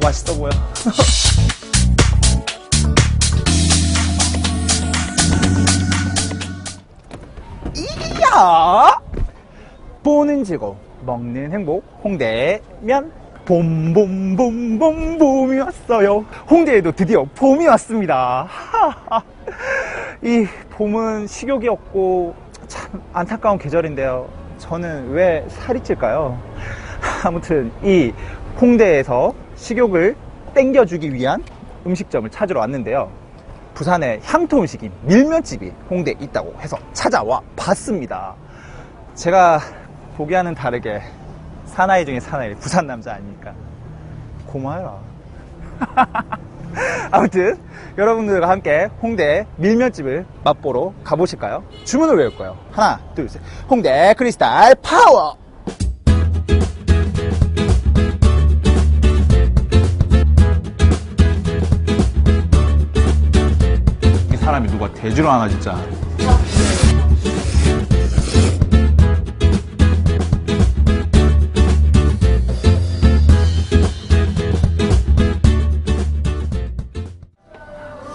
[0.00, 0.50] 맛있어 보여.
[7.76, 9.00] 이야!
[10.02, 13.12] 보는 즐거움, 먹는 행복, 홍대면
[13.44, 16.24] 봄봄봄봄 봄이 왔어요.
[16.48, 18.46] 홍대에도 드디어 봄이 왔습니다.
[20.22, 22.34] 이 봄은 식욕이 없고
[22.68, 24.28] 참 안타까운 계절인데요.
[24.58, 26.38] 저는 왜 살이 찔까요?
[27.24, 28.12] 아무튼 이
[28.60, 30.16] 홍대에서 식욕을
[30.54, 31.44] 땡겨주기 위한
[31.86, 33.10] 음식점을 찾으러 왔는데요.
[33.74, 38.34] 부산의 향토 음식인 밀면집이 홍대에 있다고 해서 찾아와 봤습니다.
[39.14, 39.60] 제가
[40.16, 41.02] 보기와는 다르게
[41.66, 43.54] 사나이 중에 사나이 부산 남자 아니니까
[44.46, 44.98] 고마워라.
[47.12, 47.58] 아무튼
[47.98, 51.62] 여러분들과 함께 홍대 밀면집을 맛보러 가보실까요?
[51.84, 52.56] 주문을 외울 거예요.
[52.72, 53.40] 하나, 둘, 셋.
[53.68, 55.36] 홍대 크리스탈 파워!
[64.50, 65.78] 사람이 누가 대주로 하나 진짜.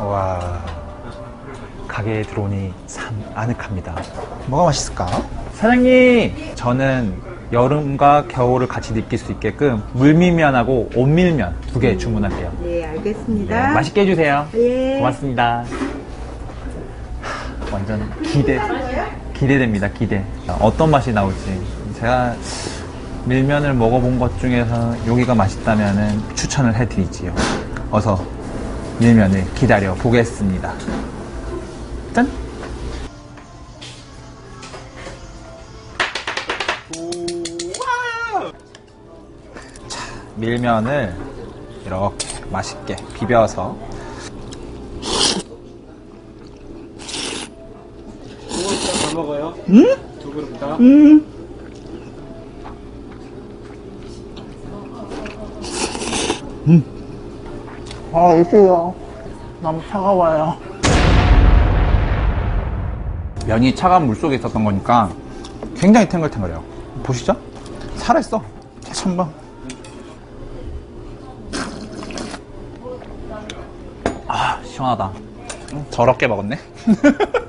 [0.00, 0.62] 와
[1.86, 3.94] 가게에 들어오니 참 아늑합니다.
[4.46, 5.06] 뭐가 맛있을까?
[5.54, 7.14] 사장님, 저는
[7.52, 12.52] 여름과 겨울을 같이 느낄 수 있게끔 물밀면하고 온밀면 두 개 주문할게요.
[12.62, 13.72] 네, 알겠습니다.
[13.72, 14.46] 맛있게 해주세요.
[14.54, 14.96] 예.
[14.98, 15.64] 고맙습니다.
[17.68, 18.58] 하, 완전 기대,
[19.34, 20.24] 기대됩니다, 기대.
[20.60, 21.60] 어떤 맛이 나올지.
[21.96, 22.34] 제가
[23.24, 27.34] 밀면을 먹어본 것 중에서 여기가 맛있다면 추천을 해드리지요.
[27.90, 28.24] 어서
[28.98, 30.72] 밀면을 기다려 보겠습니다.
[32.12, 32.30] 짠!
[39.88, 40.00] 자,
[40.36, 41.14] 밀면을
[41.84, 43.76] 이렇게 맛있게 비벼서
[49.18, 49.54] 먹어요.
[49.68, 49.84] 음?
[50.20, 50.76] 두 그릇다.
[50.76, 51.26] 음.
[56.66, 56.84] 음.
[58.12, 58.94] 아, 이게요.
[59.60, 60.56] 너무 차가워요.
[63.46, 65.10] 면이 차가운 물 속에 있었던 거니까
[65.76, 66.62] 굉장히 탱글탱글해요.
[67.02, 67.34] 보시죠?
[67.96, 68.42] 살아있어.
[68.92, 69.28] 참봐.
[74.28, 75.12] 아, 시원하다.
[75.72, 76.58] 음, 더럽게 먹었네.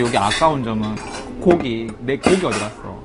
[0.00, 0.96] 여기 아까운 점은
[1.40, 1.88] 고기.
[2.00, 2.98] 내 고기 어디 갔어?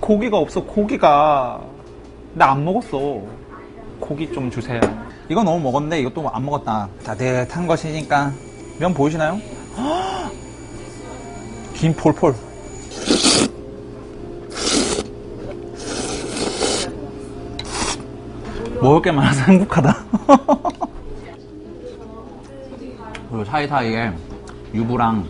[0.00, 0.62] 고기가 없어.
[0.62, 1.60] 고기가
[2.34, 3.22] 나 안 먹었어.
[3.98, 4.80] 고기 좀 주세요.
[5.28, 6.88] 이거 너무 먹었는데 이것도 안 먹었다.
[7.04, 8.32] 따뜻한 것이니까.
[8.78, 9.40] 면 보이시나요?
[9.76, 10.30] 헉!
[11.74, 12.34] 김 폴폴.
[18.80, 19.96] 먹을 게 많아서 행복하다.
[23.28, 24.12] 그리고 사이사이에
[24.74, 25.26] 유부랑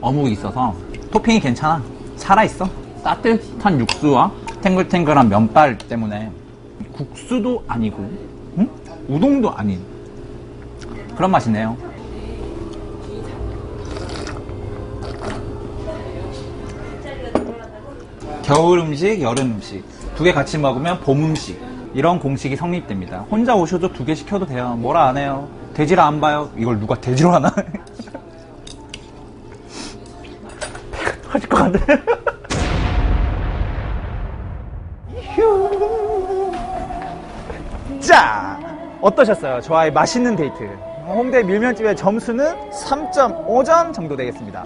[0.00, 0.74] 어묵이 있어서
[1.10, 1.82] 토핑이 괜찮아.
[2.16, 2.68] 살아있어.
[3.02, 4.30] 따뜻한 육수와
[4.62, 6.30] 탱글탱글한 면발 때문에
[6.92, 8.10] 국수도 아니고,
[8.58, 8.68] 응?
[9.08, 9.80] 우동도 아닌
[11.16, 11.76] 그런 맛이네요.
[18.42, 19.84] 겨울 음식, 여름 음식
[20.16, 21.58] 두 개 같이 먹으면 봄 음식
[21.94, 23.20] 이런 공식이 성립됩니다.
[23.30, 24.76] 혼자 오셔도 두 개 시켜도 돼요.
[24.78, 25.48] 뭐라 안 해요.
[25.74, 26.50] 돼지라 안 봐요.
[26.56, 27.52] 이걸 누가 돼지로 하나?
[31.30, 31.78] 터질 것 같네.
[35.36, 36.50] 휴.
[38.00, 38.58] 자,
[39.00, 39.60] 어떠셨어요?
[39.60, 40.64] 저와의 맛있는 데이트.
[41.06, 44.64] 홍대 밀면집의 점수는 3.5점 정도 되겠습니다.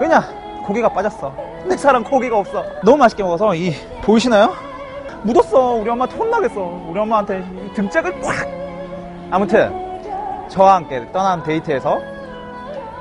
[0.00, 0.22] 왜냐?
[0.66, 1.34] 고기가 빠졌어.
[1.66, 2.64] 내 사람 고기가 없어.
[2.82, 4.54] 너무 맛있게 먹어서 이 보이시나요?
[5.22, 5.74] 묻었어.
[5.74, 6.60] 우리 엄마한테 혼나겠어.
[6.88, 8.46] 우리 엄마한테 이 등짝을 꽉.
[9.30, 9.72] 아무튼
[10.48, 12.00] 저와 함께 떠난 데이트에서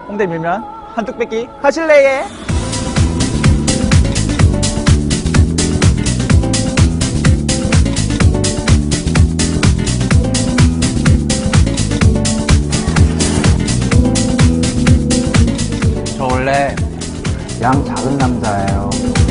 [0.07, 0.63] 홍대 밀면
[0.95, 2.53] 한뚝 뺏기 하실래요?
[17.63, 19.23] 양 작은 남자예요.